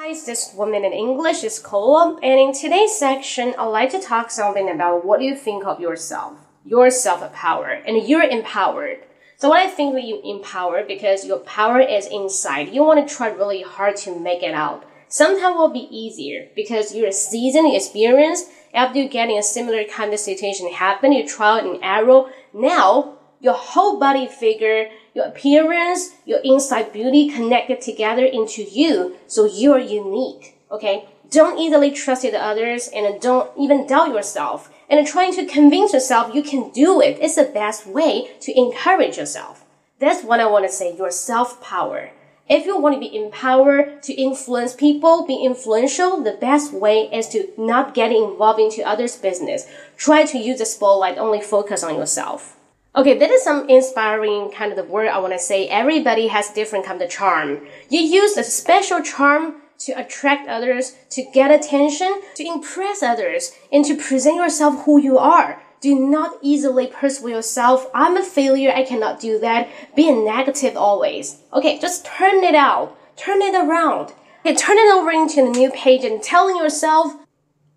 [0.00, 4.30] Guys, this woman in English is Cola, and in today's section, I'd like to talk
[4.30, 6.34] something about what you think of yourself,
[6.64, 8.98] your self-power, and you're empowered.
[9.38, 12.72] So what I think that you empower because your power is inside.
[12.72, 14.84] You want to try really hard to make it out.
[15.08, 18.46] Sometimes will be easier because you're seasoned, experienced.
[18.72, 22.30] After you getting a similar kind of situation happen, you trial and error.
[22.54, 29.44] Now your whole body figure, your appearance, your inside beauty connected together into you, so
[29.44, 30.56] you're unique.
[30.70, 31.08] Okay?
[31.28, 34.72] Don't easily trust the others and don't even doubt yourself.
[34.88, 39.18] And trying to convince yourself you can do it is the best way to encourage
[39.18, 39.64] yourself.
[39.98, 42.12] That's what I want to say, your self-power.
[42.48, 47.28] If you want to be empowered to influence people, be influential, the best way is
[47.30, 49.66] to not get involved into others' business.
[49.96, 52.57] Try to use the spotlight, only focus on yourself.
[52.96, 55.68] Okay, that is some inspiring kind of the word I want to say.
[55.68, 57.66] Everybody has different kind of charm.
[57.90, 63.84] You use a special charm to attract others, to get attention, to impress others, and
[63.84, 65.62] to present yourself who you are.
[65.80, 69.68] Do not easily persuade yourself, I'm a failure, I cannot do that.
[69.94, 71.40] Be negative always.
[71.52, 72.98] Okay, just turn it out.
[73.16, 74.12] Turn it around.
[74.44, 77.12] Okay, turn it over into a new page and telling yourself,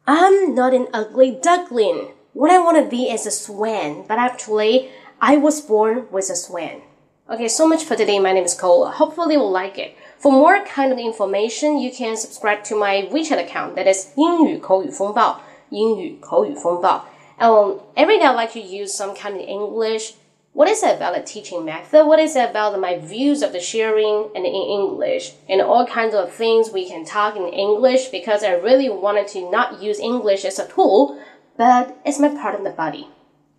[0.07, 2.13] I'm not an ugly duckling.
[2.33, 4.89] What I want to be is a swan, but actually,
[5.23, 6.81] I was born with a swan.
[7.29, 8.17] Okay, so much for today.
[8.17, 8.89] My name is Cola.
[8.89, 9.95] Hopefully you'll like it.
[10.17, 17.05] For more kind of information, you can subscribe to my WeChat account that is 英语口语风暴,英语口语风暴.
[17.37, 20.13] And every day I like to use some kind of English.
[20.53, 22.07] What is it about the teaching method?
[22.07, 25.33] What is it about my views of the sharing and in English?
[25.47, 29.51] And all kinds of things we can talk in English because I really wanted to
[29.51, 31.19] not use English as a tool,
[31.57, 33.07] but it's my part of the body.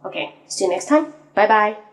[0.04, 1.21] Okay, see you next time.
[1.34, 1.91] 拜拜。